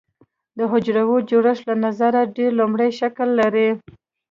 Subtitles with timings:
[0.57, 3.69] د حجروي جوړښت له نظره ډېر لومړنی شکل لري.